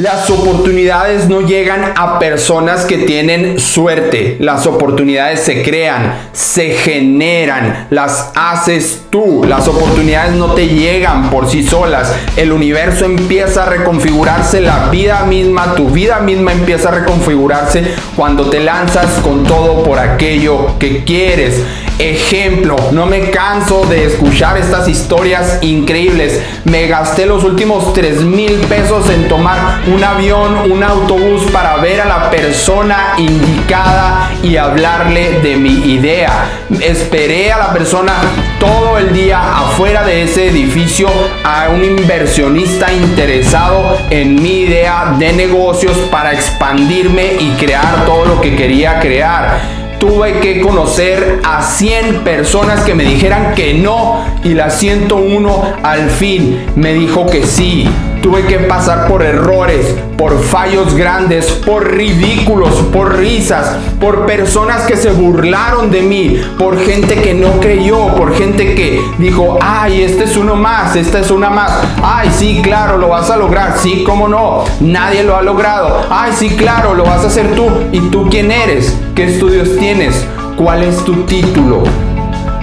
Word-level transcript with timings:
Las 0.00 0.30
oportunidades 0.30 1.28
no 1.28 1.42
llegan 1.42 1.92
a 1.94 2.18
personas 2.18 2.86
que 2.86 2.96
tienen 2.96 3.60
suerte. 3.60 4.38
Las 4.40 4.66
oportunidades 4.66 5.40
se 5.40 5.62
crean, 5.62 6.30
se 6.32 6.70
generan, 6.70 7.86
las 7.90 8.32
haces 8.34 9.02
tú. 9.10 9.44
Las 9.46 9.68
oportunidades 9.68 10.32
no 10.36 10.54
te 10.54 10.68
llegan 10.68 11.28
por 11.28 11.50
sí 11.50 11.62
solas. 11.62 12.14
El 12.36 12.50
universo 12.50 13.04
empieza 13.04 13.64
a 13.64 13.66
reconfigurarse, 13.66 14.62
la 14.62 14.88
vida 14.88 15.26
misma, 15.26 15.74
tu 15.74 15.90
vida 15.90 16.20
misma 16.20 16.52
empieza 16.52 16.88
a 16.88 16.92
reconfigurarse 16.92 17.84
cuando 18.16 18.48
te 18.48 18.60
lanzas 18.60 19.20
con 19.22 19.44
todo 19.44 19.82
por 19.82 19.98
aquello 19.98 20.78
que 20.78 21.04
quieres. 21.04 21.62
Ejemplo, 22.00 22.76
no 22.92 23.04
me 23.04 23.28
canso 23.28 23.84
de 23.84 24.06
escuchar 24.06 24.56
estas 24.56 24.88
historias 24.88 25.58
increíbles. 25.60 26.40
Me 26.64 26.86
gasté 26.86 27.26
los 27.26 27.44
últimos 27.44 27.92
3 27.92 28.22
mil 28.22 28.54
pesos 28.70 29.10
en 29.10 29.28
tomar 29.28 29.82
un 29.86 30.02
avión, 30.02 30.72
un 30.72 30.82
autobús 30.82 31.42
para 31.52 31.76
ver 31.76 32.00
a 32.00 32.06
la 32.06 32.30
persona 32.30 33.16
indicada 33.18 34.30
y 34.42 34.56
hablarle 34.56 35.40
de 35.40 35.56
mi 35.56 35.74
idea. 35.92 36.48
Esperé 36.80 37.52
a 37.52 37.58
la 37.58 37.72
persona 37.74 38.14
todo 38.58 38.96
el 38.96 39.12
día 39.12 39.58
afuera 39.58 40.02
de 40.02 40.22
ese 40.22 40.48
edificio 40.48 41.06
a 41.44 41.68
un 41.68 41.84
inversionista 41.84 42.90
interesado 42.90 43.98
en 44.08 44.42
mi 44.42 44.60
idea 44.60 45.16
de 45.18 45.34
negocios 45.34 45.98
para 46.10 46.32
expandirme 46.32 47.34
y 47.38 47.50
crear 47.58 48.06
todo 48.06 48.24
lo 48.24 48.40
que 48.40 48.56
quería 48.56 49.00
crear 49.00 49.79
tuve 50.00 50.40
que 50.40 50.60
conocer 50.60 51.40
a 51.44 51.62
100 51.62 52.24
personas 52.24 52.80
que 52.80 52.94
me 52.94 53.04
dijeran 53.04 53.54
que 53.54 53.74
no 53.74 54.24
y 54.42 54.54
la 54.54 54.70
101 54.70 55.74
al 55.82 56.10
fin 56.10 56.64
me 56.74 56.94
dijo 56.94 57.26
que 57.26 57.46
sí. 57.46 57.86
Tuve 58.22 58.44
que 58.44 58.58
pasar 58.58 59.08
por 59.08 59.22
errores, 59.22 59.94
por 60.18 60.38
fallos 60.38 60.94
grandes, 60.94 61.46
por 61.52 61.90
ridículos, 61.90 62.74
por 62.92 63.16
risas, 63.16 63.78
por 63.98 64.26
personas 64.26 64.82
que 64.82 64.98
se 64.98 65.10
burlaron 65.10 65.90
de 65.90 66.02
mí, 66.02 66.38
por 66.58 66.78
gente 66.78 67.14
que 67.22 67.32
no 67.32 67.60
creyó, 67.60 68.14
por 68.16 68.36
gente 68.36 68.74
que 68.74 69.00
dijo, 69.18 69.58
ay, 69.62 70.02
este 70.02 70.24
es 70.24 70.36
uno 70.36 70.54
más, 70.54 70.96
esta 70.96 71.20
es 71.20 71.30
una 71.30 71.48
más. 71.48 71.72
Ay, 72.02 72.30
sí, 72.36 72.60
claro, 72.62 72.98
lo 72.98 73.08
vas 73.08 73.30
a 73.30 73.38
lograr. 73.38 73.78
Sí, 73.78 74.04
cómo 74.04 74.28
no, 74.28 74.64
nadie 74.80 75.22
lo 75.22 75.36
ha 75.36 75.42
logrado. 75.42 76.06
Ay, 76.10 76.32
sí, 76.36 76.50
claro, 76.50 76.94
lo 76.94 77.04
vas 77.04 77.24
a 77.24 77.28
hacer 77.28 77.54
tú. 77.54 77.68
¿Y 77.90 78.00
tú 78.10 78.28
quién 78.30 78.50
eres? 78.50 78.94
¿Qué 79.14 79.24
estudios 79.24 79.78
tienes? 79.78 80.26
¿Cuál 80.56 80.82
es 80.82 81.02
tu 81.04 81.24
título? 81.24 81.84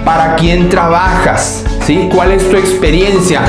¿Para 0.04 0.36
quién 0.36 0.68
trabajas? 0.68 1.64
¿Sí? 1.84 2.08
¿Cuál 2.14 2.30
es 2.32 2.48
tu 2.48 2.56
experiencia? 2.56 3.42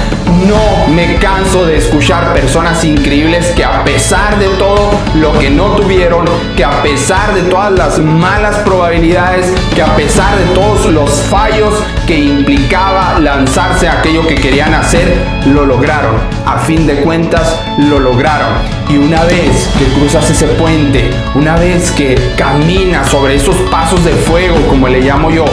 No 0.48 0.88
me 0.94 1.18
canso 1.18 1.66
de 1.66 1.78
escuchar 1.78 2.34
personas 2.34 2.84
increíbles 2.86 3.48
que 3.48 3.64
a 3.66 3.84
pesar 3.84 4.40
de 4.40 4.48
todo 4.58 4.92
lo 5.16 5.38
que 5.38 5.50
no 5.50 5.76
tuvieron, 5.76 6.26
que 6.56 6.64
a 6.64 6.82
pesar 6.82 7.34
de 7.34 7.42
todas 7.44 7.74
las 7.74 8.00
malas 8.00 8.56
probabilidades, 8.60 9.54
que 9.76 9.82
a 9.82 9.96
pesar 9.98 10.38
de 10.38 10.46
todos 10.54 10.86
los 10.86 11.24
fallos 11.24 11.74
que 12.08 12.18
implicaba 12.18 13.20
lanzarse 13.20 13.88
a 13.90 14.00
aquello 14.00 14.26
que 14.28 14.36
querían 14.36 14.74
hacer, 14.74 15.14
lo 15.46 15.66
lograron. 15.66 16.16
A 16.46 16.58
fin 16.60 16.88
de 16.88 17.02
cuentas, 17.02 17.60
lo 17.78 18.00
lograron. 18.00 18.54
Y 18.88 18.98
una 18.98 19.24
vez 19.26 19.70
que 19.78 19.86
cruzas 20.00 20.30
ese 20.30 20.48
puente, 20.48 21.10
una 21.36 21.58
vez 21.58 21.92
que 21.92 22.16
caminas 22.38 23.10
sobre 23.10 23.36
esos 23.36 23.58
pasos 23.70 24.04
de 24.06 24.12
fuego, 24.12 24.56
como 24.70 24.88
le 24.88 25.02
llamo 25.02 25.30
yo, 25.32 25.46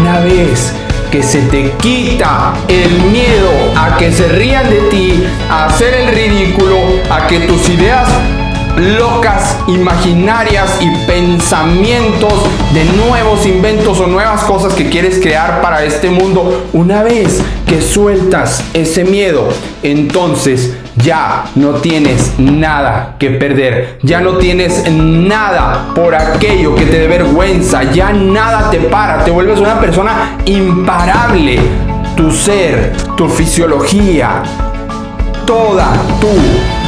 una 0.00 0.20
vez 0.20 0.74
que 1.12 1.22
se 1.22 1.42
te 1.42 1.72
quita 1.72 2.54
el 2.68 2.90
miedo 3.12 3.50
a 3.76 3.98
que 3.98 4.10
se 4.10 4.28
rían 4.28 4.70
de 4.70 4.80
ti, 4.88 5.22
a 5.50 5.66
hacer 5.66 5.92
el 5.92 6.08
ridículo, 6.08 6.78
a 7.10 7.26
que 7.26 7.40
tus 7.40 7.68
ideas 7.68 8.08
locas, 8.78 9.58
imaginarias 9.68 10.78
y 10.80 10.88
pensamientos 11.06 12.32
de 12.72 12.84
nuevos 12.84 13.44
inventos 13.44 14.00
o 14.00 14.06
nuevas 14.06 14.42
cosas 14.44 14.72
que 14.72 14.88
quieres 14.88 15.18
crear 15.18 15.60
para 15.60 15.84
este 15.84 16.08
mundo, 16.08 16.64
una 16.72 17.02
vez 17.02 17.42
que 17.66 17.82
sueltas 17.82 18.64
ese 18.72 19.04
miedo, 19.04 19.48
entonces 19.82 20.72
ya 20.96 21.44
no 21.54 21.70
tienes 21.74 22.38
nada 22.38 23.16
que 23.18 23.30
perder, 23.30 23.98
ya 24.02 24.20
no 24.20 24.36
tienes 24.38 24.90
nada 24.90 25.90
por 25.94 26.14
aquello 26.14 26.74
que 26.74 26.84
te 26.86 27.00
dé 27.00 27.06
vergüenza, 27.06 27.84
ya 27.84 28.12
nada 28.12 28.70
te 28.70 28.78
para, 28.78 29.24
te 29.24 29.30
vuelves 29.30 29.58
una 29.58 29.80
persona 29.80 30.38
imparable. 30.44 31.58
Tu 32.16 32.30
ser, 32.30 32.92
tu 33.16 33.28
fisiología, 33.28 34.42
toda 35.46 35.92
tú, 36.20 36.28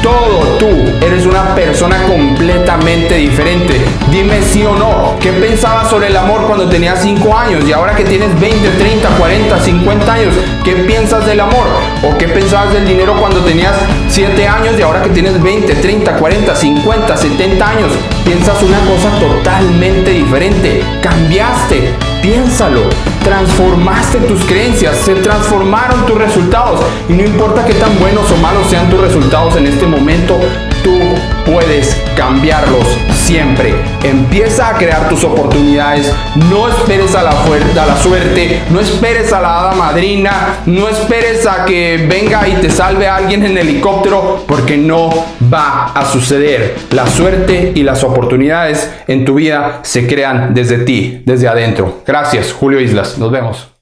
todo 0.05 0.59
tú, 0.59 0.69
eres 1.01 1.25
una 1.25 1.55
persona 1.55 1.97
completamente 2.07 3.15
diferente. 3.17 3.81
Dime 4.11 4.43
sí 4.43 4.63
o 4.63 4.77
no, 4.77 5.17
¿qué 5.19 5.33
pensabas 5.33 5.89
sobre 5.89 6.09
el 6.09 6.17
amor 6.17 6.47
cuando 6.47 6.69
tenías 6.69 7.01
5 7.01 7.35
años 7.35 7.65
y 7.67 7.73
ahora 7.73 7.97
que 7.97 8.05
tienes 8.05 8.39
20, 8.39 8.69
30, 8.69 9.09
40, 9.17 9.59
50 9.59 10.13
años, 10.13 10.35
¿qué 10.63 10.73
piensas 10.73 11.25
del 11.25 11.41
amor? 11.41 11.67
¿O 12.03 12.19
qué 12.19 12.29
pensabas 12.29 12.75
del 12.75 12.87
dinero 12.87 13.15
cuando 13.19 13.41
tenías 13.41 13.75
7 14.11 14.47
años 14.47 14.75
y 14.79 14.83
ahora 14.83 15.03
que 15.03 15.09
tienes 15.09 15.43
20, 15.43 15.75
30, 15.75 16.17
40, 16.17 16.55
50, 16.55 17.17
70 17.17 17.67
años? 17.67 17.93
Piensas 18.27 18.63
una 18.63 18.81
cosa 18.81 19.11
totalmente 19.19 20.11
diferente. 20.11 20.83
Cambiaste, 21.01 21.95
piénsalo. 22.21 22.83
Transformaste 23.25 24.19
tus 24.19 24.45
creencias, 24.45 24.97
se 24.99 25.15
transformaron 25.15 26.05
tus 26.07 26.19
resultados. 26.19 26.81
Y 27.09 27.15
no 27.15 27.25
importa 27.25 27.65
qué 27.65 27.73
tan 27.75 27.99
buenos 27.99 28.31
o 28.31 28.37
malos 28.37 28.67
sean 28.69 28.91
tus 28.91 29.01
resultados 29.01 29.57
en 29.57 29.67
este 29.67 29.87
momento, 29.87 30.39
tú 30.83 30.99
puedes 31.47 31.97
cambiarlos 32.17 32.87
siempre. 33.15 33.75
Empieza 34.03 34.69
a 34.69 34.77
crear 34.77 35.09
tus 35.09 35.25
oportunidades. 35.25 36.13
No 36.51 36.69
esperes 36.69 37.15
a 37.15 37.23
la, 37.23 37.31
a 37.31 37.87
la 37.87 37.97
suerte. 37.97 38.63
No 38.71 38.81
esperes 38.81 39.33
a 39.33 39.41
la 39.41 39.61
hada 39.61 39.73
madrina. 39.73 40.59
No 40.67 40.89
esperes 40.89 41.47
a 41.47 41.65
que 41.65 42.07
venga 42.09 42.47
y 42.47 42.55
te 42.61 42.71
salve 42.71 43.09
alguien 43.09 43.45
en 43.45 43.57
helicóptero 43.57 44.45
porque 44.47 44.77
no 44.77 45.11
va 45.53 45.93
a 45.95 46.05
suceder. 46.11 46.77
La 46.91 47.07
suerte 47.07 47.73
y 47.75 47.83
las 47.83 48.05
oportunidades 48.05 48.91
en 49.07 49.25
tu 49.25 49.35
vida 49.35 49.81
se 49.83 50.07
crean 50.07 50.53
desde 50.55 50.79
ti, 50.79 51.23
desde 51.25 51.49
adentro. 51.49 52.03
Gracias, 52.07 52.53
Julio 52.53 52.81
Islas. 52.81 53.14
Nos 53.19 53.31
vemos. 53.31 53.74